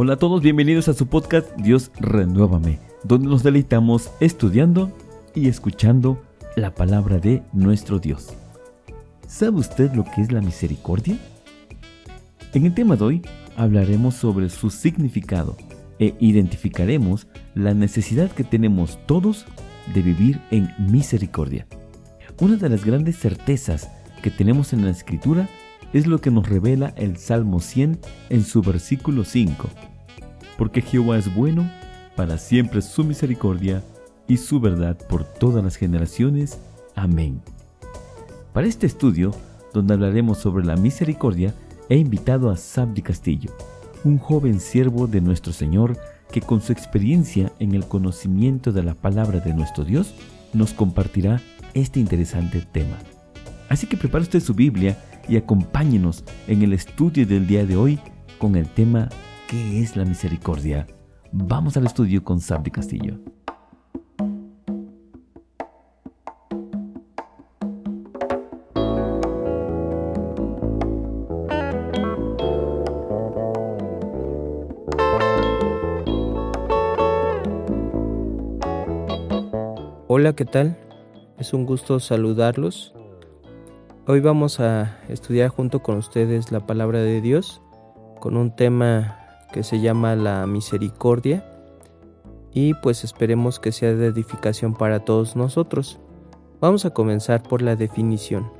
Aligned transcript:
Hola 0.00 0.12
a 0.12 0.16
todos, 0.16 0.42
bienvenidos 0.42 0.86
a 0.86 0.94
su 0.94 1.08
podcast 1.08 1.50
Dios 1.56 1.90
Renuévame, 1.98 2.78
donde 3.02 3.26
nos 3.26 3.42
deleitamos 3.42 4.12
estudiando 4.20 4.92
y 5.34 5.48
escuchando 5.48 6.22
la 6.54 6.72
palabra 6.72 7.18
de 7.18 7.42
nuestro 7.52 7.98
Dios. 7.98 8.28
¿Sabe 9.26 9.56
usted 9.56 9.90
lo 9.94 10.04
que 10.04 10.20
es 10.20 10.30
la 10.30 10.40
misericordia? 10.40 11.18
En 12.54 12.64
el 12.64 12.74
tema 12.74 12.94
de 12.94 13.04
hoy 13.04 13.22
hablaremos 13.56 14.14
sobre 14.14 14.50
su 14.50 14.70
significado 14.70 15.56
e 15.98 16.14
identificaremos 16.20 17.26
la 17.56 17.74
necesidad 17.74 18.30
que 18.30 18.44
tenemos 18.44 19.04
todos 19.06 19.46
de 19.92 20.02
vivir 20.02 20.40
en 20.52 20.72
misericordia. 20.78 21.66
Una 22.40 22.54
de 22.54 22.68
las 22.68 22.84
grandes 22.84 23.18
certezas 23.18 23.90
que 24.22 24.30
tenemos 24.30 24.72
en 24.72 24.84
la 24.84 24.92
escritura 24.92 25.48
es 25.92 26.06
lo 26.06 26.20
que 26.20 26.30
nos 26.30 26.48
revela 26.48 26.92
el 26.96 27.16
Salmo 27.16 27.60
100 27.60 27.98
en 28.30 28.44
su 28.44 28.62
versículo 28.62 29.24
5. 29.24 29.68
Porque 30.56 30.82
Jehová 30.82 31.18
es 31.18 31.34
bueno, 31.34 31.70
para 32.16 32.38
siempre 32.38 32.82
su 32.82 33.04
misericordia 33.04 33.82
y 34.26 34.36
su 34.38 34.60
verdad 34.60 34.98
por 35.08 35.24
todas 35.24 35.62
las 35.64 35.76
generaciones. 35.76 36.58
Amén. 36.94 37.40
Para 38.52 38.66
este 38.66 38.86
estudio, 38.86 39.32
donde 39.72 39.94
hablaremos 39.94 40.38
sobre 40.38 40.64
la 40.64 40.76
misericordia, 40.76 41.54
he 41.88 41.96
invitado 41.96 42.50
a 42.50 42.56
Sabdi 42.56 43.02
Castillo, 43.02 43.56
un 44.04 44.18
joven 44.18 44.60
siervo 44.60 45.06
de 45.06 45.20
nuestro 45.20 45.52
Señor 45.52 45.96
que 46.30 46.42
con 46.42 46.60
su 46.60 46.72
experiencia 46.72 47.52
en 47.58 47.74
el 47.74 47.86
conocimiento 47.86 48.72
de 48.72 48.82
la 48.82 48.94
palabra 48.94 49.40
de 49.40 49.54
nuestro 49.54 49.84
Dios 49.84 50.14
nos 50.52 50.74
compartirá 50.74 51.40
este 51.72 52.00
interesante 52.00 52.60
tema. 52.60 52.98
Así 53.68 53.86
que 53.86 53.96
prepare 53.96 54.22
usted 54.22 54.40
su 54.40 54.54
Biblia 54.54 54.98
y 55.28 55.36
acompáñenos 55.36 56.24
en 56.46 56.62
el 56.62 56.72
estudio 56.72 57.26
del 57.26 57.46
día 57.46 57.66
de 57.66 57.76
hoy 57.76 57.98
con 58.38 58.56
el 58.56 58.66
tema 58.66 59.08
¿Qué 59.46 59.80
es 59.80 59.96
la 59.96 60.04
misericordia? 60.04 60.86
Vamos 61.32 61.76
al 61.76 61.86
estudio 61.86 62.22
con 62.22 62.40
Sabdi 62.40 62.70
Castillo. 62.70 63.18
Hola, 80.08 80.34
¿qué 80.34 80.44
tal? 80.44 80.76
Es 81.38 81.54
un 81.54 81.64
gusto 81.64 82.00
saludarlos. 82.00 82.97
Hoy 84.10 84.20
vamos 84.20 84.58
a 84.58 84.96
estudiar 85.10 85.50
junto 85.50 85.82
con 85.82 85.98
ustedes 85.98 86.50
la 86.50 86.60
palabra 86.60 87.00
de 87.00 87.20
Dios 87.20 87.60
con 88.20 88.38
un 88.38 88.56
tema 88.56 89.18
que 89.52 89.62
se 89.62 89.82
llama 89.82 90.16
la 90.16 90.46
misericordia 90.46 91.44
y 92.54 92.72
pues 92.72 93.04
esperemos 93.04 93.60
que 93.60 93.70
sea 93.70 93.94
de 93.94 94.06
edificación 94.06 94.72
para 94.72 95.00
todos 95.00 95.36
nosotros. 95.36 96.00
Vamos 96.58 96.86
a 96.86 96.90
comenzar 96.94 97.42
por 97.42 97.60
la 97.60 97.76
definición. 97.76 98.50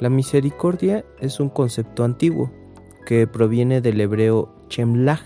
La 0.00 0.10
misericordia 0.10 1.02
es 1.18 1.40
un 1.40 1.48
concepto 1.48 2.04
antiguo 2.04 2.50
que 3.06 3.26
proviene 3.26 3.80
del 3.80 3.98
hebreo 4.02 4.54
chemlach 4.68 5.24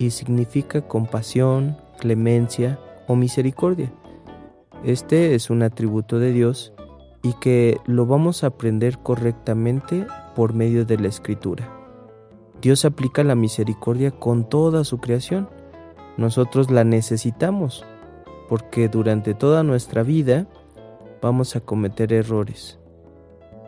y 0.00 0.10
significa 0.10 0.88
compasión, 0.88 1.76
clemencia 2.00 2.80
o 3.06 3.14
misericordia. 3.14 3.92
Este 4.82 5.36
es 5.36 5.50
un 5.50 5.62
atributo 5.62 6.18
de 6.18 6.32
Dios 6.32 6.72
y 7.22 7.34
que 7.34 7.80
lo 7.86 8.06
vamos 8.06 8.42
a 8.42 8.48
aprender 8.48 8.98
correctamente 8.98 10.06
por 10.34 10.54
medio 10.54 10.84
de 10.84 10.98
la 10.98 11.08
escritura. 11.08 11.70
Dios 12.60 12.84
aplica 12.84 13.24
la 13.24 13.34
misericordia 13.34 14.10
con 14.10 14.48
toda 14.48 14.84
su 14.84 14.98
creación. 14.98 15.48
Nosotros 16.16 16.70
la 16.70 16.84
necesitamos 16.84 17.84
porque 18.48 18.88
durante 18.88 19.34
toda 19.34 19.62
nuestra 19.62 20.02
vida 20.02 20.46
vamos 21.20 21.56
a 21.56 21.60
cometer 21.60 22.12
errores. 22.12 22.78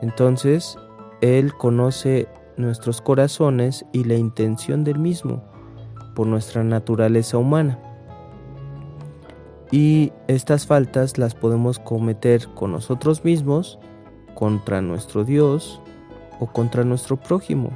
Entonces, 0.03 0.77
Él 1.21 1.55
conoce 1.55 2.29
nuestros 2.57 3.01
corazones 3.01 3.87
y 3.93 4.05
la 4.05 4.15
intención 4.15 4.85
del 4.85 4.99
mismo 4.99 5.43
por 6.15 6.27
nuestra 6.27 6.63
naturaleza 6.63 7.39
humana 7.39 7.94
y 9.71 10.13
estas 10.29 10.67
faltas 10.67 11.19
las 11.19 11.35
podemos 11.35 11.79
cometer 11.79 12.49
con 12.55 12.73
nosotros 12.73 13.25
mismos, 13.25 13.79
contra 14.35 14.81
nuestro 14.81 15.25
Dios 15.25 15.81
o 16.41 16.47
contra 16.47 16.85
nuestro 16.85 17.17
prójimo. 17.17 17.71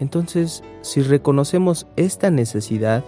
Entonces, 0.00 0.62
si 0.80 1.02
reconocemos 1.02 1.86
esta 1.96 2.30
necesidad, 2.30 3.04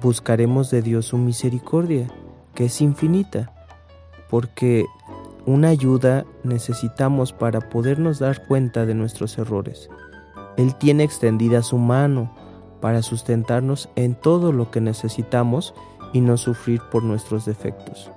buscaremos 0.00 0.70
de 0.70 0.82
Dios 0.82 1.06
su 1.06 1.18
misericordia, 1.18 2.08
que 2.54 2.64
es 2.66 2.80
infinita, 2.80 3.52
porque 4.28 4.86
una 5.46 5.68
ayuda 5.68 6.24
necesitamos 6.42 7.32
para 7.32 7.60
podernos 7.60 8.18
dar 8.18 8.46
cuenta 8.46 8.86
de 8.86 8.94
nuestros 8.94 9.38
errores. 9.38 9.88
Él 10.56 10.74
tiene 10.74 11.04
extendida 11.04 11.62
su 11.62 11.78
mano 11.78 12.34
para 12.80 13.02
sustentarnos 13.02 13.88
en 13.94 14.14
todo 14.14 14.52
lo 14.52 14.70
que 14.70 14.80
necesitamos 14.80 15.74
y 16.12 16.20
no 16.20 16.36
sufrir 16.36 16.80
por 16.90 17.02
nuestros 17.02 17.44
defectos. 17.44 18.10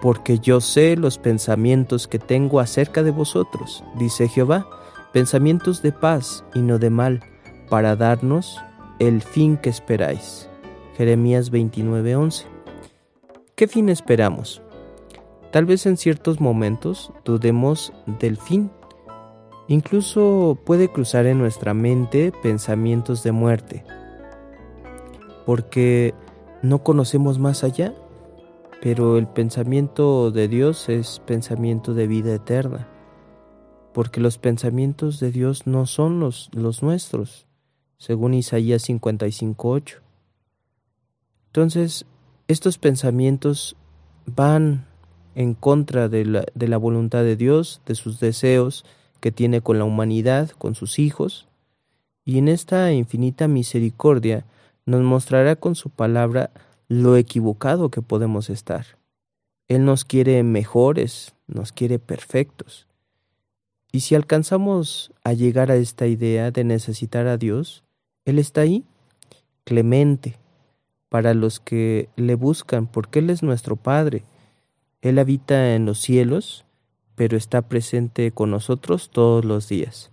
Porque 0.00 0.38
yo 0.38 0.60
sé 0.60 0.96
los 0.96 1.18
pensamientos 1.18 2.08
que 2.08 2.18
tengo 2.18 2.60
acerca 2.60 3.02
de 3.02 3.10
vosotros, 3.10 3.84
dice 3.96 4.28
Jehová, 4.28 4.66
pensamientos 5.12 5.80
de 5.82 5.92
paz 5.92 6.44
y 6.54 6.60
no 6.60 6.78
de 6.78 6.90
mal, 6.90 7.22
para 7.70 7.96
darnos 7.96 8.60
el 8.98 9.22
fin 9.22 9.56
que 9.56 9.70
esperáis. 9.70 10.48
Jeremías 10.96 11.50
29:11. 11.50 12.46
¿Qué 13.54 13.66
fin 13.68 13.88
esperamos? 13.88 14.62
Tal 15.50 15.64
vez 15.66 15.86
en 15.86 15.96
ciertos 15.96 16.40
momentos 16.40 17.12
dudemos 17.24 17.92
del 18.18 18.36
fin. 18.36 18.70
Incluso 19.68 20.58
puede 20.64 20.88
cruzar 20.88 21.26
en 21.26 21.38
nuestra 21.38 21.72
mente 21.74 22.32
pensamientos 22.42 23.22
de 23.22 23.32
muerte, 23.32 23.84
porque 25.46 26.12
no 26.64 26.82
conocemos 26.82 27.38
más 27.38 27.62
allá, 27.62 27.94
pero 28.80 29.18
el 29.18 29.26
pensamiento 29.26 30.30
de 30.30 30.48
Dios 30.48 30.88
es 30.88 31.20
pensamiento 31.26 31.92
de 31.92 32.06
vida 32.06 32.34
eterna, 32.34 32.88
porque 33.92 34.18
los 34.18 34.38
pensamientos 34.38 35.20
de 35.20 35.30
Dios 35.30 35.66
no 35.66 35.84
son 35.84 36.20
los, 36.20 36.48
los 36.54 36.82
nuestros, 36.82 37.46
según 37.98 38.32
Isaías 38.32 38.88
55.8. 38.88 40.00
Entonces, 41.48 42.06
estos 42.48 42.78
pensamientos 42.78 43.76
van 44.24 44.86
en 45.34 45.52
contra 45.52 46.08
de 46.08 46.24
la, 46.24 46.46
de 46.54 46.68
la 46.68 46.78
voluntad 46.78 47.24
de 47.24 47.36
Dios, 47.36 47.82
de 47.84 47.94
sus 47.94 48.20
deseos 48.20 48.86
que 49.20 49.32
tiene 49.32 49.60
con 49.60 49.78
la 49.78 49.84
humanidad, 49.84 50.48
con 50.52 50.74
sus 50.74 50.98
hijos, 50.98 51.46
y 52.24 52.38
en 52.38 52.48
esta 52.48 52.90
infinita 52.90 53.48
misericordia, 53.48 54.46
nos 54.86 55.02
mostrará 55.02 55.56
con 55.56 55.74
su 55.74 55.90
palabra 55.90 56.50
lo 56.88 57.16
equivocado 57.16 57.90
que 57.90 58.02
podemos 58.02 58.50
estar. 58.50 58.86
Él 59.68 59.84
nos 59.84 60.04
quiere 60.04 60.42
mejores, 60.42 61.34
nos 61.46 61.72
quiere 61.72 61.98
perfectos. 61.98 62.86
Y 63.92 64.00
si 64.00 64.14
alcanzamos 64.14 65.12
a 65.22 65.32
llegar 65.32 65.70
a 65.70 65.76
esta 65.76 66.06
idea 66.06 66.50
de 66.50 66.64
necesitar 66.64 67.26
a 67.26 67.38
Dios, 67.38 67.84
Él 68.24 68.38
está 68.38 68.62
ahí, 68.62 68.84
clemente, 69.64 70.36
para 71.08 71.32
los 71.32 71.60
que 71.60 72.08
le 72.16 72.34
buscan, 72.34 72.86
porque 72.86 73.20
Él 73.20 73.30
es 73.30 73.42
nuestro 73.42 73.76
Padre. 73.76 74.24
Él 75.00 75.18
habita 75.18 75.74
en 75.74 75.86
los 75.86 76.00
cielos, 76.00 76.64
pero 77.14 77.36
está 77.36 77.62
presente 77.62 78.32
con 78.32 78.50
nosotros 78.50 79.10
todos 79.10 79.44
los 79.44 79.68
días. 79.68 80.10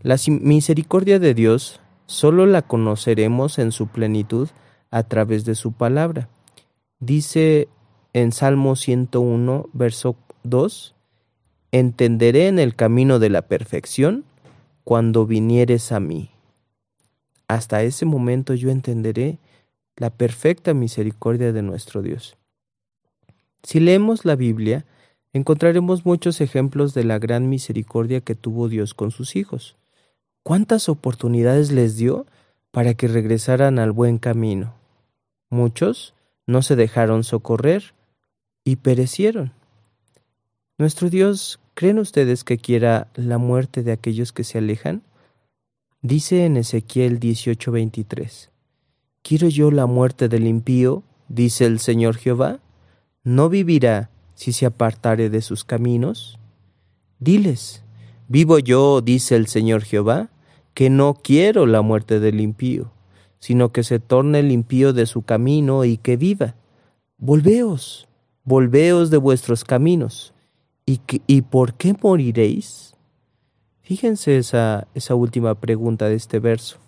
La 0.00 0.16
misericordia 0.26 1.18
de 1.18 1.34
Dios 1.34 1.80
solo 2.08 2.46
la 2.46 2.62
conoceremos 2.62 3.58
en 3.58 3.70
su 3.70 3.86
plenitud 3.86 4.48
a 4.90 5.04
través 5.04 5.44
de 5.44 5.54
su 5.54 5.72
palabra. 5.72 6.28
Dice 6.98 7.68
en 8.14 8.32
Salmo 8.32 8.74
101, 8.74 9.68
verso 9.72 10.16
2, 10.42 10.96
Entenderé 11.70 12.48
en 12.48 12.58
el 12.58 12.74
camino 12.74 13.18
de 13.18 13.28
la 13.28 13.42
perfección 13.42 14.24
cuando 14.84 15.26
vinieres 15.26 15.92
a 15.92 16.00
mí. 16.00 16.30
Hasta 17.46 17.82
ese 17.82 18.06
momento 18.06 18.54
yo 18.54 18.70
entenderé 18.70 19.38
la 19.96 20.08
perfecta 20.08 20.72
misericordia 20.72 21.52
de 21.52 21.60
nuestro 21.60 22.00
Dios. 22.00 22.38
Si 23.62 23.80
leemos 23.80 24.24
la 24.24 24.34
Biblia, 24.34 24.86
encontraremos 25.34 26.06
muchos 26.06 26.40
ejemplos 26.40 26.94
de 26.94 27.04
la 27.04 27.18
gran 27.18 27.50
misericordia 27.50 28.22
que 28.22 28.34
tuvo 28.34 28.68
Dios 28.68 28.94
con 28.94 29.10
sus 29.10 29.36
hijos. 29.36 29.77
¿Cuántas 30.48 30.88
oportunidades 30.88 31.72
les 31.72 31.98
dio 31.98 32.24
para 32.70 32.94
que 32.94 33.06
regresaran 33.06 33.78
al 33.78 33.92
buen 33.92 34.16
camino? 34.16 34.72
Muchos 35.50 36.14
no 36.46 36.62
se 36.62 36.74
dejaron 36.74 37.22
socorrer 37.22 37.92
y 38.64 38.76
perecieron. 38.76 39.52
Nuestro 40.78 41.10
Dios, 41.10 41.60
¿creen 41.74 41.98
ustedes 41.98 42.44
que 42.44 42.56
quiera 42.56 43.08
la 43.14 43.36
muerte 43.36 43.82
de 43.82 43.92
aquellos 43.92 44.32
que 44.32 44.42
se 44.42 44.56
alejan? 44.56 45.02
Dice 46.00 46.46
en 46.46 46.56
Ezequiel 46.56 47.20
18:23, 47.20 48.48
¿Quiero 49.20 49.50
yo 49.50 49.70
la 49.70 49.84
muerte 49.84 50.30
del 50.30 50.46
impío? 50.46 51.02
dice 51.28 51.66
el 51.66 51.78
Señor 51.78 52.16
Jehová. 52.16 52.60
¿No 53.22 53.50
vivirá 53.50 54.08
si 54.34 54.54
se 54.54 54.64
apartare 54.64 55.28
de 55.28 55.42
sus 55.42 55.64
caminos? 55.64 56.38
Diles, 57.18 57.82
vivo 58.28 58.58
yo, 58.58 59.02
dice 59.02 59.36
el 59.36 59.46
Señor 59.46 59.82
Jehová, 59.82 60.30
que 60.78 60.90
no 60.90 61.14
quiero 61.14 61.66
la 61.66 61.82
muerte 61.82 62.20
del 62.20 62.40
impío, 62.40 62.92
sino 63.40 63.72
que 63.72 63.82
se 63.82 63.98
torne 63.98 64.38
el 64.38 64.52
impío 64.52 64.92
de 64.92 65.06
su 65.06 65.22
camino 65.22 65.84
y 65.84 65.96
que 65.96 66.16
viva. 66.16 66.54
Volveos, 67.16 68.06
volveos 68.44 69.10
de 69.10 69.16
vuestros 69.16 69.64
caminos. 69.64 70.34
¿Y, 70.86 71.00
y 71.26 71.42
por 71.42 71.74
qué 71.74 71.96
moriréis? 72.00 72.94
Fíjense 73.80 74.38
esa, 74.38 74.86
esa 74.94 75.16
última 75.16 75.56
pregunta 75.56 76.08
de 76.08 76.14
este 76.14 76.38
verso. 76.38 76.78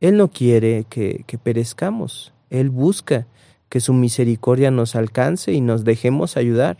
Él 0.00 0.16
no 0.16 0.28
quiere 0.28 0.86
que, 0.88 1.24
que 1.26 1.36
perezcamos, 1.36 2.32
Él 2.48 2.70
busca 2.70 3.26
que 3.68 3.80
su 3.80 3.92
misericordia 3.92 4.70
nos 4.70 4.96
alcance 4.96 5.52
y 5.52 5.60
nos 5.60 5.84
dejemos 5.84 6.38
ayudar, 6.38 6.78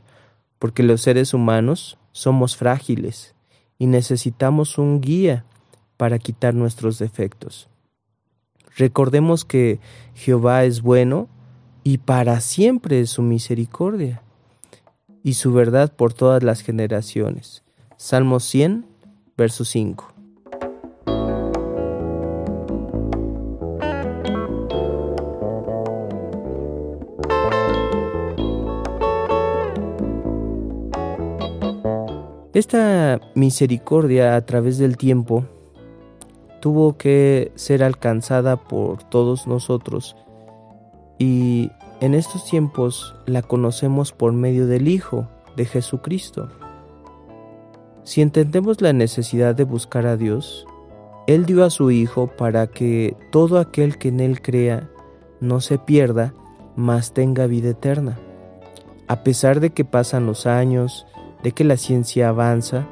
porque 0.58 0.84
los 0.84 1.02
seres 1.02 1.34
humanos 1.34 1.98
somos 2.12 2.56
frágiles 2.56 3.34
y 3.76 3.88
necesitamos 3.88 4.78
un 4.78 5.02
guía 5.02 5.44
para 6.02 6.18
quitar 6.18 6.52
nuestros 6.52 6.98
defectos. 6.98 7.68
Recordemos 8.76 9.44
que 9.44 9.78
Jehová 10.16 10.64
es 10.64 10.82
bueno 10.82 11.28
y 11.84 11.98
para 11.98 12.40
siempre 12.40 12.98
es 12.98 13.10
su 13.10 13.22
misericordia 13.22 14.20
y 15.22 15.34
su 15.34 15.52
verdad 15.52 15.92
por 15.94 16.12
todas 16.12 16.42
las 16.42 16.62
generaciones. 16.62 17.62
Salmo 17.96 18.40
100, 18.40 18.84
verso 19.36 19.64
5. 19.64 20.12
Esta 32.52 33.20
misericordia 33.36 34.34
a 34.34 34.44
través 34.44 34.78
del 34.78 34.96
tiempo 34.96 35.46
tuvo 36.62 36.96
que 36.96 37.50
ser 37.56 37.82
alcanzada 37.82 38.54
por 38.54 39.02
todos 39.02 39.48
nosotros 39.48 40.14
y 41.18 41.72
en 42.00 42.14
estos 42.14 42.44
tiempos 42.44 43.16
la 43.26 43.42
conocemos 43.42 44.12
por 44.12 44.32
medio 44.32 44.68
del 44.68 44.86
Hijo 44.86 45.26
de 45.56 45.64
Jesucristo. 45.64 46.48
Si 48.04 48.22
entendemos 48.22 48.80
la 48.80 48.92
necesidad 48.92 49.56
de 49.56 49.64
buscar 49.64 50.06
a 50.06 50.16
Dios, 50.16 50.64
Él 51.26 51.46
dio 51.46 51.64
a 51.64 51.70
su 51.70 51.90
Hijo 51.90 52.28
para 52.28 52.68
que 52.68 53.16
todo 53.32 53.58
aquel 53.58 53.98
que 53.98 54.08
en 54.08 54.20
Él 54.20 54.40
crea 54.40 54.88
no 55.40 55.60
se 55.60 55.78
pierda, 55.78 56.32
mas 56.76 57.12
tenga 57.12 57.48
vida 57.48 57.70
eterna. 57.70 58.20
A 59.08 59.24
pesar 59.24 59.58
de 59.58 59.70
que 59.70 59.84
pasan 59.84 60.26
los 60.26 60.46
años, 60.46 61.08
de 61.42 61.50
que 61.50 61.64
la 61.64 61.76
ciencia 61.76 62.28
avanza, 62.28 62.86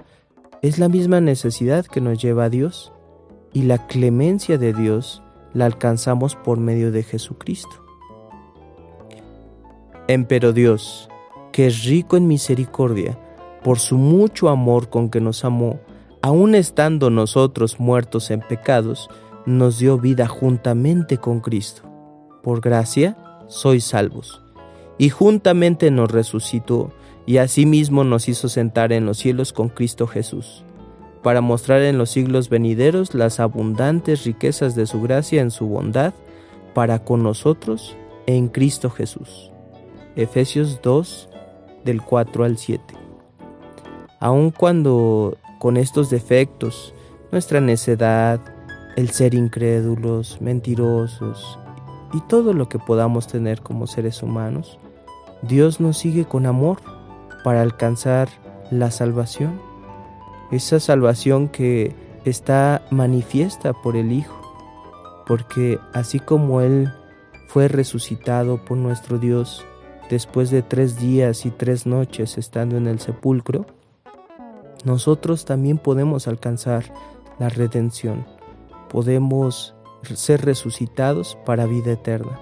es 0.60 0.80
la 0.80 0.88
misma 0.88 1.20
necesidad 1.20 1.86
que 1.86 2.00
nos 2.00 2.20
lleva 2.20 2.44
a 2.44 2.50
Dios, 2.50 2.92
y 3.52 3.62
la 3.62 3.86
clemencia 3.86 4.58
de 4.58 4.72
Dios 4.72 5.22
la 5.52 5.66
alcanzamos 5.66 6.36
por 6.36 6.58
medio 6.58 6.92
de 6.92 7.02
Jesucristo. 7.02 7.84
Empero 10.08 10.52
Dios, 10.52 11.08
que 11.52 11.66
es 11.66 11.84
rico 11.84 12.16
en 12.16 12.26
misericordia, 12.26 13.18
por 13.62 13.78
su 13.78 13.96
mucho 13.96 14.48
amor 14.48 14.88
con 14.88 15.10
que 15.10 15.20
nos 15.20 15.44
amó, 15.44 15.80
aun 16.22 16.54
estando 16.54 17.10
nosotros 17.10 17.78
muertos 17.78 18.30
en 18.30 18.40
pecados, 18.40 19.08
nos 19.46 19.78
dio 19.78 19.98
vida 19.98 20.26
juntamente 20.26 21.18
con 21.18 21.40
Cristo. 21.40 21.82
Por 22.42 22.60
gracia 22.60 23.16
sois 23.48 23.84
salvos. 23.84 24.42
Y 24.98 25.08
juntamente 25.10 25.90
nos 25.90 26.10
resucitó, 26.10 26.92
y 27.26 27.38
asimismo 27.38 28.04
nos 28.04 28.28
hizo 28.28 28.48
sentar 28.48 28.92
en 28.92 29.06
los 29.06 29.18
cielos 29.18 29.52
con 29.52 29.68
Cristo 29.68 30.06
Jesús, 30.06 30.64
para 31.22 31.40
mostrar 31.40 31.82
en 31.82 31.98
los 31.98 32.10
siglos 32.10 32.48
venideros 32.48 33.14
las 33.14 33.40
abundantes 33.40 34.24
riquezas 34.24 34.74
de 34.74 34.86
su 34.86 35.02
gracia 35.02 35.42
en 35.42 35.50
su 35.50 35.66
bondad 35.66 36.14
para 36.74 37.04
con 37.04 37.22
nosotros 37.22 37.96
en 38.26 38.48
Cristo 38.48 38.90
Jesús. 38.90 39.50
Efesios 40.16 40.80
2, 40.82 41.28
del 41.84 42.02
4 42.02 42.44
al 42.44 42.58
7 42.58 43.00
aun 44.20 44.50
cuando 44.50 45.38
con 45.58 45.76
estos 45.78 46.10
defectos, 46.10 46.94
nuestra 47.32 47.60
necedad, 47.60 48.38
el 48.96 49.10
ser 49.10 49.34
incrédulos, 49.34 50.40
mentirosos 50.40 51.58
y 52.12 52.20
todo 52.22 52.52
lo 52.52 52.68
que 52.68 52.78
podamos 52.78 53.26
tener 53.26 53.62
como 53.62 53.86
seres 53.86 54.22
humanos, 54.22 54.78
Dios 55.42 55.80
nos 55.80 55.96
sigue 55.96 56.26
con 56.26 56.44
amor 56.44 56.80
para 57.42 57.62
alcanzar 57.62 58.28
la 58.70 58.90
salvación. 58.90 59.58
Esa 60.50 60.80
salvación 60.80 61.48
que 61.48 61.94
está 62.24 62.82
manifiesta 62.90 63.72
por 63.72 63.96
el 63.96 64.12
Hijo, 64.12 64.36
porque 65.26 65.78
así 65.92 66.18
como 66.18 66.60
Él 66.60 66.92
fue 67.46 67.68
resucitado 67.68 68.64
por 68.64 68.76
nuestro 68.76 69.18
Dios 69.18 69.64
después 70.08 70.50
de 70.50 70.62
tres 70.62 70.98
días 70.98 71.46
y 71.46 71.50
tres 71.50 71.86
noches 71.86 72.36
estando 72.36 72.76
en 72.76 72.88
el 72.88 72.98
sepulcro, 72.98 73.66
nosotros 74.84 75.44
también 75.44 75.78
podemos 75.78 76.26
alcanzar 76.26 76.84
la 77.38 77.48
redención, 77.48 78.26
podemos 78.88 79.74
ser 80.14 80.44
resucitados 80.44 81.38
para 81.46 81.66
vida 81.66 81.92
eterna. 81.92 82.40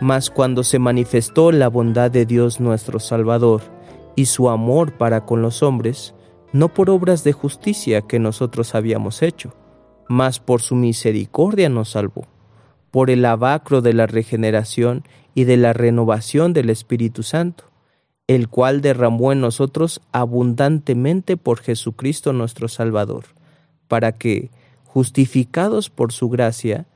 Mas 0.00 0.30
cuando 0.30 0.64
se 0.64 0.78
manifestó 0.78 1.52
la 1.52 1.68
bondad 1.68 2.10
de 2.10 2.26
Dios 2.26 2.60
nuestro 2.60 2.98
Salvador 2.98 3.73
y 4.16 4.26
su 4.26 4.48
amor 4.48 4.92
para 4.92 5.24
con 5.24 5.42
los 5.42 5.62
hombres, 5.62 6.14
no 6.52 6.72
por 6.72 6.90
obras 6.90 7.24
de 7.24 7.32
justicia 7.32 8.02
que 8.02 8.18
nosotros 8.18 8.74
habíamos 8.74 9.22
hecho, 9.22 9.52
mas 10.08 10.38
por 10.40 10.62
su 10.62 10.74
misericordia 10.74 11.68
nos 11.68 11.90
salvó, 11.90 12.26
por 12.90 13.10
el 13.10 13.24
abacro 13.24 13.80
de 13.80 13.92
la 13.92 14.06
regeneración 14.06 15.04
y 15.34 15.44
de 15.44 15.56
la 15.56 15.72
renovación 15.72 16.52
del 16.52 16.70
Espíritu 16.70 17.22
Santo 17.22 17.64
el 18.26 18.48
cual 18.48 18.80
derramó 18.80 19.32
en 19.32 19.40
nosotros 19.40 20.00
abundantemente 20.12 21.36
por 21.36 21.60
Jesucristo 21.60 22.32
nuestro 22.32 22.68
Salvador, 22.68 23.24
para 23.86 24.12
que, 24.12 24.50
justificados 24.84 25.90
por 25.90 26.12
su 26.12 26.30
gracia, 26.30 26.86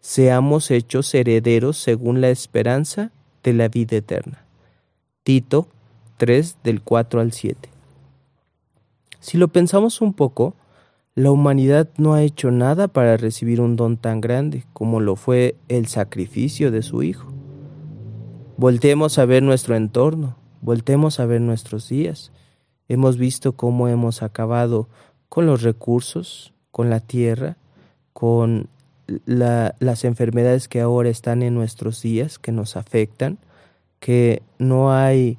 seamos 0.00 0.70
hechos 0.70 1.14
herederos 1.14 1.76
según 1.76 2.20
la 2.20 2.30
esperanza 2.30 3.10
de 3.42 3.52
la 3.52 3.68
vida 3.68 3.96
eterna. 3.96 4.44
Tito 5.24 5.68
3 6.18 6.58
del 6.62 6.82
4 6.82 7.20
al 7.20 7.32
7. 7.32 7.70
Si 9.20 9.38
lo 9.38 9.48
pensamos 9.48 10.02
un 10.02 10.12
poco, 10.12 10.54
la 11.14 11.30
humanidad 11.30 11.88
no 11.96 12.12
ha 12.12 12.22
hecho 12.22 12.50
nada 12.50 12.88
para 12.88 13.16
recibir 13.16 13.60
un 13.60 13.76
don 13.76 13.96
tan 13.96 14.20
grande 14.20 14.64
como 14.72 15.00
lo 15.00 15.16
fue 15.16 15.56
el 15.68 15.86
sacrificio 15.86 16.70
de 16.70 16.82
su 16.82 17.02
Hijo. 17.02 17.32
Voltemos 18.56 19.18
a 19.18 19.24
ver 19.24 19.42
nuestro 19.42 19.74
entorno, 19.74 20.36
Voltemos 20.60 21.20
a 21.20 21.26
ver 21.26 21.40
nuestros 21.40 21.88
días. 21.88 22.32
Hemos 22.88 23.16
visto 23.16 23.52
cómo 23.52 23.88
hemos 23.88 24.22
acabado 24.22 24.88
con 25.28 25.46
los 25.46 25.62
recursos, 25.62 26.52
con 26.70 26.90
la 26.90 27.00
tierra, 27.00 27.56
con 28.12 28.68
las 29.26 30.04
enfermedades 30.04 30.68
que 30.68 30.80
ahora 30.80 31.08
están 31.08 31.42
en 31.42 31.54
nuestros 31.54 32.02
días, 32.02 32.38
que 32.38 32.52
nos 32.52 32.76
afectan, 32.76 33.38
que 34.00 34.42
no 34.58 34.92
hay 34.92 35.38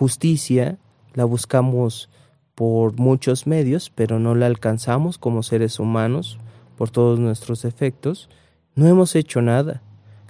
justicia, 0.00 0.78
la 1.12 1.26
buscamos 1.26 2.08
por 2.54 2.98
muchos 2.98 3.46
medios, 3.46 3.92
pero 3.94 4.18
no 4.18 4.34
la 4.34 4.46
alcanzamos 4.46 5.18
como 5.18 5.42
seres 5.42 5.78
humanos 5.78 6.38
por 6.78 6.88
todos 6.88 7.18
nuestros 7.18 7.60
defectos. 7.60 8.30
No 8.74 8.86
hemos 8.86 9.14
hecho 9.14 9.42
nada. 9.42 9.82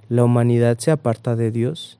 La 0.09 0.25
humanidad 0.25 0.77
se 0.77 0.91
aparta 0.91 1.37
de 1.37 1.51
Dios 1.51 1.99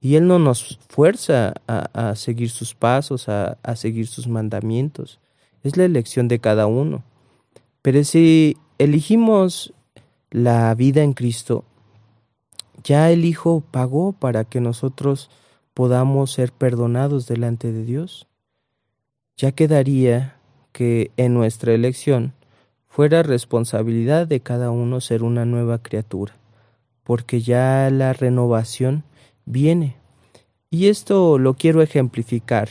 y 0.00 0.16
Él 0.16 0.26
no 0.26 0.40
nos 0.40 0.80
fuerza 0.88 1.54
a, 1.68 2.16
seguir 2.16 2.50
sus 2.50 2.74
pasos, 2.74 3.28
a, 3.28 3.58
a, 3.62 3.76
seguir 3.76 4.08
sus 4.08 4.26
mandamientos. 4.26 5.20
Es 5.62 5.76
la 5.76 5.84
elección 5.84 6.26
de 6.26 6.40
cada 6.40 6.66
uno. 6.66 7.04
Pero 7.80 8.02
si 8.02 8.56
elegimos 8.78 9.72
la 10.32 10.74
vida 10.74 11.04
en 11.04 11.12
Cristo, 11.12 11.64
ya 12.82 13.12
el 13.12 13.24
Hijo 13.24 13.62
pagó 13.70 14.14
para 14.14 14.42
que 14.44 14.60
nosotros 14.60 15.30
podamos 15.74 16.32
ser 16.32 16.52
perdonados 16.52 17.26
delante 17.26 17.72
de 17.72 17.84
Dios. 17.84 18.28
Ya 19.36 19.52
quedaría 19.52 20.36
que 20.72 21.10
en 21.16 21.34
nuestra 21.34 21.72
elección 21.72 22.32
fuera 22.86 23.24
responsabilidad 23.24 24.28
de 24.28 24.40
cada 24.40 24.70
uno 24.70 25.00
ser 25.00 25.24
una 25.24 25.44
nueva 25.44 25.82
criatura, 25.82 26.36
porque 27.02 27.40
ya 27.40 27.90
la 27.90 28.12
renovación 28.12 29.02
viene. 29.44 29.96
Y 30.70 30.86
esto 30.86 31.38
lo 31.38 31.54
quiero 31.54 31.82
ejemplificar 31.82 32.70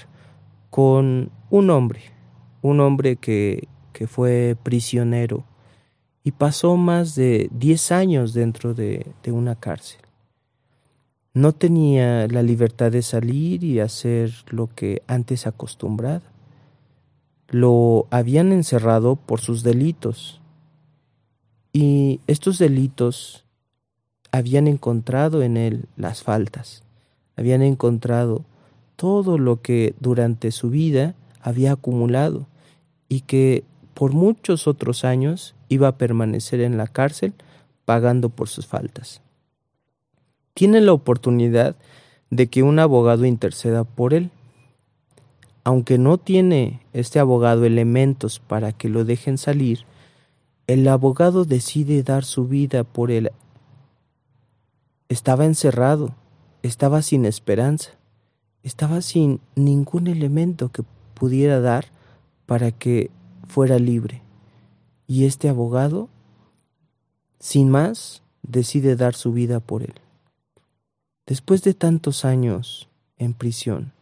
con 0.70 1.30
un 1.50 1.70
hombre, 1.70 2.02
un 2.62 2.80
hombre 2.80 3.18
que, 3.18 3.68
que 3.92 4.08
fue 4.08 4.56
prisionero 4.64 5.44
y 6.24 6.32
pasó 6.32 6.78
más 6.78 7.16
de 7.16 7.50
10 7.52 7.92
años 7.92 8.34
dentro 8.34 8.74
de, 8.74 9.06
de 9.24 9.32
una 9.32 9.56
cárcel. 9.56 10.03
No 11.36 11.52
tenía 11.52 12.28
la 12.28 12.44
libertad 12.44 12.92
de 12.92 13.02
salir 13.02 13.64
y 13.64 13.80
hacer 13.80 14.32
lo 14.52 14.70
que 14.76 15.02
antes 15.08 15.48
acostumbraba. 15.48 16.22
Lo 17.48 18.06
habían 18.12 18.52
encerrado 18.52 19.16
por 19.16 19.42
sus 19.42 19.64
delitos. 19.64 20.42
Y 21.72 22.20
estos 22.28 22.60
delitos 22.60 23.46
habían 24.32 24.68
encontrado 24.68 25.42
en 25.42 25.58
él 25.58 25.86
las 25.98 26.22
faltas, 26.22 26.84
habían 27.36 27.64
encontrado 27.64 28.46
todo 28.96 29.40
lo 29.40 29.60
que 29.64 29.96
durante 30.00 30.52
su 30.52 30.70
vida 30.70 31.16
había 31.42 31.72
acumulado 31.72 32.46
y 33.10 33.22
que 33.22 33.64
por 33.96 34.14
muchos 34.14 34.68
otros 34.68 35.04
años 35.04 35.56
iba 35.68 35.88
a 35.88 35.98
permanecer 35.98 36.62
en 36.62 36.78
la 36.78 36.86
cárcel 36.86 37.34
pagando 37.86 38.30
por 38.30 38.50
sus 38.50 38.68
faltas 38.68 39.24
tiene 40.54 40.82
la 40.82 40.94
oportunidad 40.94 41.76
de 42.30 42.48
que 42.48 42.64
un 42.64 42.80
abogado 42.80 43.26
interceda 43.26 43.84
por 43.84 44.14
él. 44.14 44.32
Aunque 45.64 45.98
no 45.98 46.18
tiene 46.18 46.82
este 46.94 47.20
abogado 47.20 47.66
elementos 47.66 48.40
para 48.40 48.72
que 48.72 48.90
lo 48.90 49.06
dejen 49.06 49.38
salir, 49.38 49.86
el 50.68 50.88
abogado 50.88 51.46
decide 51.46 52.04
dar 52.04 52.26
su 52.26 52.48
vida 52.48 52.84
por 52.84 53.12
él. 53.12 53.32
Estaba 55.10 55.46
encerrado, 55.46 56.16
estaba 56.64 57.02
sin 57.02 57.26
esperanza, 57.26 57.92
estaba 58.64 59.02
sin 59.02 59.42
ningún 59.56 60.08
elemento 60.08 60.70
que 60.70 60.84
pudiera 61.14 61.60
dar 61.60 61.86
para 62.46 62.72
que 62.72 63.12
fuera 63.48 63.80
libre. 63.80 64.22
Y 65.08 65.26
este 65.26 65.50
abogado, 65.50 66.10
sin 67.40 67.70
más, 67.70 68.24
decide 68.42 68.96
dar 68.96 69.14
su 69.14 69.34
vida 69.34 69.60
por 69.60 69.84
él. 69.84 69.94
Después 71.26 71.64
de 71.64 71.74
tantos 71.74 72.26
años 72.26 72.90
en 73.18 73.34
prisión, 73.34 73.94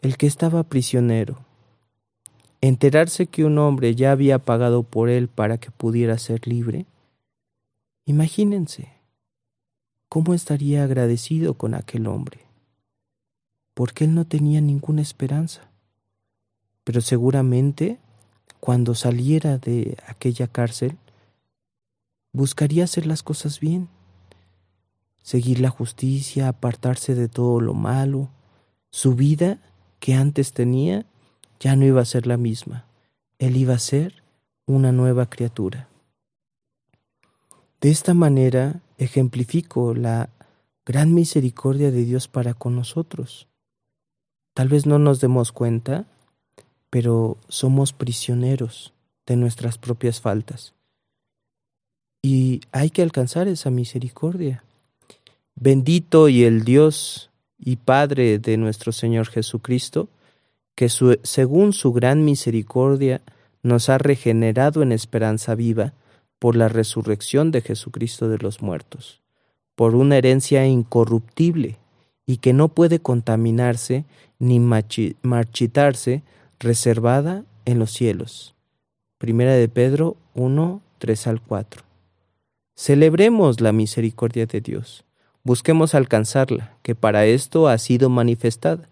el 0.00 0.16
que 0.16 0.26
estaba 0.26 0.64
prisionero, 0.64 1.38
enterarse 2.60 3.28
que 3.28 3.44
un 3.44 3.58
hombre 3.58 3.94
ya 3.94 4.10
había 4.10 4.40
pagado 4.40 4.82
por 4.82 5.08
él 5.08 5.28
para 5.28 5.58
que 5.58 5.70
pudiera 5.70 6.18
ser 6.18 6.48
libre, 6.48 6.86
imagínense 8.06 8.88
cómo 10.08 10.34
estaría 10.34 10.82
agradecido 10.82 11.54
con 11.54 11.74
aquel 11.74 12.08
hombre, 12.08 12.40
porque 13.74 14.04
él 14.04 14.16
no 14.16 14.26
tenía 14.26 14.60
ninguna 14.60 15.00
esperanza. 15.00 15.70
Pero 16.82 17.00
seguramente, 17.00 18.00
cuando 18.58 18.96
saliera 18.96 19.58
de 19.58 19.96
aquella 20.08 20.48
cárcel, 20.48 20.98
buscaría 22.32 22.82
hacer 22.82 23.06
las 23.06 23.22
cosas 23.22 23.60
bien 23.60 23.88
seguir 25.22 25.60
la 25.60 25.70
justicia, 25.70 26.48
apartarse 26.48 27.14
de 27.14 27.28
todo 27.28 27.60
lo 27.60 27.74
malo. 27.74 28.28
Su 28.90 29.14
vida 29.14 29.58
que 30.00 30.14
antes 30.14 30.52
tenía 30.52 31.06
ya 31.60 31.76
no 31.76 31.84
iba 31.84 32.02
a 32.02 32.06
ser 32.06 32.26
la 32.26 32.36
misma. 32.36 32.86
Él 33.38 33.56
iba 33.56 33.74
a 33.74 33.78
ser 33.78 34.22
una 34.66 34.92
nueva 34.92 35.26
criatura. 35.30 35.88
De 37.80 37.90
esta 37.90 38.14
manera 38.14 38.80
ejemplifico 38.98 39.94
la 39.94 40.28
gran 40.84 41.14
misericordia 41.14 41.90
de 41.90 42.04
Dios 42.04 42.28
para 42.28 42.54
con 42.54 42.76
nosotros. 42.76 43.48
Tal 44.54 44.68
vez 44.68 44.86
no 44.86 44.98
nos 44.98 45.20
demos 45.20 45.52
cuenta, 45.52 46.06
pero 46.90 47.38
somos 47.48 47.92
prisioneros 47.92 48.92
de 49.26 49.36
nuestras 49.36 49.78
propias 49.78 50.20
faltas. 50.20 50.74
Y 52.22 52.60
hay 52.70 52.90
que 52.90 53.02
alcanzar 53.02 53.48
esa 53.48 53.70
misericordia. 53.70 54.62
Bendito 55.54 56.28
y 56.28 56.44
el 56.44 56.64
Dios 56.64 57.30
y 57.58 57.76
Padre 57.76 58.38
de 58.38 58.56
nuestro 58.56 58.90
Señor 58.92 59.28
Jesucristo, 59.28 60.08
que 60.74 60.88
según 60.88 61.72
su 61.72 61.92
gran 61.92 62.24
misericordia 62.24 63.20
nos 63.62 63.88
ha 63.88 63.98
regenerado 63.98 64.82
en 64.82 64.90
esperanza 64.90 65.54
viva 65.54 65.92
por 66.38 66.56
la 66.56 66.68
resurrección 66.68 67.52
de 67.52 67.60
Jesucristo 67.60 68.28
de 68.28 68.38
los 68.38 68.62
muertos, 68.62 69.20
por 69.76 69.94
una 69.94 70.16
herencia 70.16 70.66
incorruptible 70.66 71.78
y 72.26 72.38
que 72.38 72.52
no 72.52 72.68
puede 72.68 72.98
contaminarse 72.98 74.04
ni 74.38 74.58
marchitarse, 74.58 76.22
reservada 76.58 77.44
en 77.64 77.78
los 77.78 77.92
cielos. 77.92 78.54
Primera 79.18 79.52
de 79.52 79.68
Pedro 79.68 80.16
1, 80.34 80.80
3 80.98 81.26
al 81.28 81.40
4. 81.40 81.82
Celebremos 82.74 83.60
la 83.60 83.70
misericordia 83.70 84.46
de 84.46 84.60
Dios 84.60 85.04
Busquemos 85.44 85.94
alcanzarla, 85.94 86.76
que 86.82 86.94
para 86.94 87.26
esto 87.26 87.68
ha 87.68 87.76
sido 87.78 88.08
manifestada, 88.08 88.88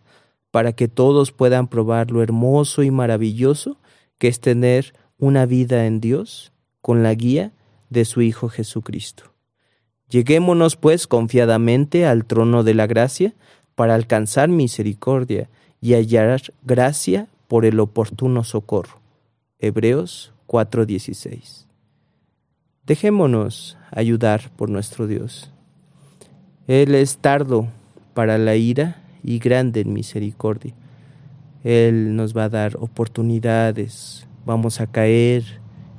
para 0.50 0.72
que 0.72 0.88
todos 0.88 1.30
puedan 1.32 1.68
probar 1.68 2.10
lo 2.10 2.22
hermoso 2.22 2.82
y 2.82 2.90
maravilloso 2.90 3.76
que 4.18 4.28
es 4.28 4.40
tener 4.40 4.94
una 5.18 5.46
vida 5.46 5.86
en 5.86 6.00
Dios 6.00 6.52
con 6.80 7.02
la 7.02 7.14
guía 7.14 7.52
de 7.88 8.04
su 8.04 8.22
Hijo 8.22 8.48
Jesucristo. 8.48 9.24
Lleguémonos 10.08 10.76
pues 10.76 11.06
confiadamente 11.06 12.04
al 12.04 12.24
trono 12.24 12.64
de 12.64 12.74
la 12.74 12.86
gracia 12.86 13.34
para 13.76 13.94
alcanzar 13.94 14.48
misericordia 14.48 15.48
y 15.80 15.94
hallar 15.94 16.42
gracia 16.64 17.28
por 17.46 17.64
el 17.64 17.78
oportuno 17.78 18.42
socorro. 18.42 19.00
Hebreos 19.60 20.32
4:16. 20.46 21.66
Dejémonos 22.84 23.78
ayudar 23.92 24.50
por 24.56 24.68
nuestro 24.68 25.06
Dios. 25.06 25.52
Él 26.70 26.94
es 26.94 27.18
tardo 27.18 27.66
para 28.14 28.38
la 28.38 28.54
ira 28.54 29.02
y 29.24 29.40
grande 29.40 29.80
en 29.80 29.92
misericordia. 29.92 30.72
Él 31.64 32.14
nos 32.14 32.36
va 32.36 32.44
a 32.44 32.48
dar 32.48 32.76
oportunidades, 32.76 34.28
vamos 34.46 34.80
a 34.80 34.86
caer, 34.86 35.42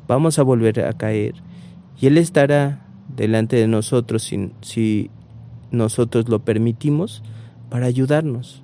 vamos 0.08 0.40
a 0.40 0.44
volver 0.44 0.86
a 0.86 0.94
caer. 0.94 1.34
Y 2.00 2.08
Él 2.08 2.18
estará 2.18 2.86
delante 3.14 3.58
de 3.58 3.68
nosotros 3.68 4.24
si, 4.24 4.54
si 4.62 5.12
nosotros 5.72 6.30
lo 6.30 6.40
permitimos 6.40 7.22
para 7.70 7.88
ayudarnos, 7.88 8.64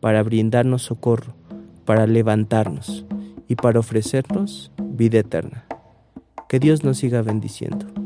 para 0.00 0.24
brindarnos 0.24 0.82
socorro, 0.82 1.36
para 1.84 2.08
levantarnos 2.08 3.06
y 3.46 3.54
para 3.54 3.78
ofrecernos 3.78 4.72
vida 4.80 5.20
eterna. 5.20 5.66
Que 6.48 6.58
Dios 6.58 6.82
nos 6.82 6.98
siga 6.98 7.22
bendiciendo. 7.22 8.03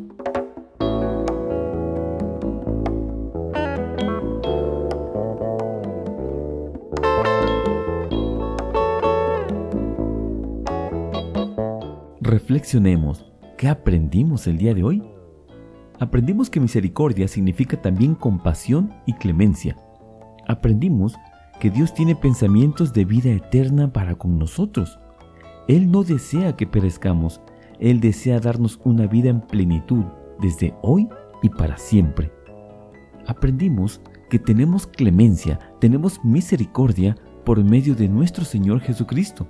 Reflexionemos, 12.49 13.27
¿qué 13.59 13.69
aprendimos 13.69 14.47
el 14.47 14.57
día 14.57 14.73
de 14.73 14.83
hoy? 14.83 15.03
Aprendimos 16.01 16.49
que 16.49 16.61
misericordia 16.61 17.29
significa 17.29 17.79
también 17.83 18.15
compasión 18.15 18.91
y 19.05 19.13
clemencia. 19.13 19.77
Aprendimos 20.47 21.15
que 21.61 21.69
Dios 21.69 21.93
tiene 21.93 22.17
pensamientos 22.17 22.95
de 22.95 23.05
vida 23.05 23.29
eterna 23.29 23.93
para 23.93 24.15
con 24.15 24.39
nosotros. 24.39 24.99
Él 25.69 25.91
no 25.91 26.05
desea 26.05 26.57
que 26.57 26.67
perezcamos, 26.67 27.43
Él 27.81 28.01
desea 28.01 28.41
darnos 28.41 28.81
una 28.83 29.07
vida 29.07 29.29
en 29.29 29.43
plenitud 29.43 30.07
desde 30.41 30.73
hoy 30.81 31.07
y 31.43 31.51
para 31.51 31.77
siempre. 31.77 32.33
Aprendimos 33.27 34.01
que 34.31 34.39
tenemos 34.39 34.87
clemencia, 34.87 35.59
tenemos 35.83 36.25
misericordia 36.25 37.15
por 37.45 37.63
medio 37.63 37.95
de 37.95 38.09
nuestro 38.09 38.47
Señor 38.47 38.81
Jesucristo, 38.81 39.47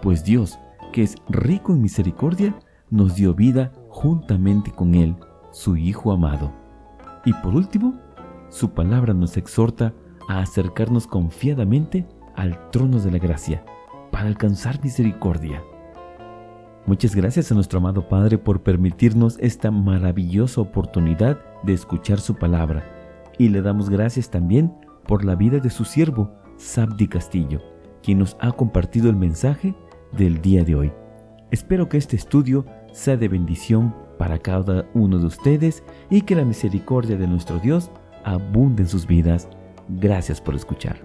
pues 0.00 0.24
Dios 0.24 0.58
que 0.90 1.02
es 1.02 1.16
rico 1.28 1.72
en 1.72 1.82
misericordia, 1.82 2.58
nos 2.90 3.14
dio 3.14 3.34
vida 3.34 3.72
juntamente 3.88 4.72
con 4.72 4.94
Él, 4.94 5.16
su 5.52 5.76
Hijo 5.76 6.12
amado. 6.12 6.52
Y 7.24 7.32
por 7.34 7.54
último, 7.54 7.94
su 8.48 8.70
palabra 8.70 9.14
nos 9.14 9.36
exhorta 9.36 9.94
a 10.28 10.40
acercarnos 10.40 11.06
confiadamente 11.06 12.06
al 12.36 12.70
trono 12.70 12.98
de 12.98 13.10
la 13.10 13.18
gracia 13.18 13.64
para 14.10 14.26
alcanzar 14.26 14.82
misericordia. 14.82 15.62
Muchas 16.86 17.14
gracias 17.14 17.52
a 17.52 17.54
nuestro 17.54 17.78
amado 17.78 18.08
Padre 18.08 18.38
por 18.38 18.62
permitirnos 18.62 19.36
esta 19.38 19.70
maravillosa 19.70 20.60
oportunidad 20.60 21.38
de 21.62 21.74
escuchar 21.74 22.20
su 22.20 22.34
palabra. 22.36 22.84
Y 23.38 23.48
le 23.48 23.62
damos 23.62 23.90
gracias 23.90 24.30
también 24.30 24.72
por 25.06 25.24
la 25.24 25.34
vida 25.34 25.58
de 25.58 25.70
su 25.70 25.84
siervo, 25.84 26.30
Sabdi 26.56 27.06
Castillo, 27.06 27.60
quien 28.02 28.18
nos 28.18 28.36
ha 28.40 28.52
compartido 28.52 29.10
el 29.10 29.16
mensaje 29.16 29.74
del 30.12 30.40
día 30.40 30.64
de 30.64 30.74
hoy. 30.74 30.92
Espero 31.50 31.88
que 31.88 31.98
este 31.98 32.16
estudio 32.16 32.64
sea 32.92 33.16
de 33.16 33.28
bendición 33.28 33.94
para 34.18 34.38
cada 34.38 34.86
uno 34.94 35.18
de 35.18 35.26
ustedes 35.26 35.82
y 36.10 36.22
que 36.22 36.34
la 36.34 36.44
misericordia 36.44 37.16
de 37.16 37.26
nuestro 37.26 37.58
Dios 37.58 37.90
abunde 38.24 38.82
en 38.82 38.88
sus 38.88 39.06
vidas. 39.06 39.48
Gracias 39.88 40.40
por 40.40 40.54
escuchar. 40.54 41.00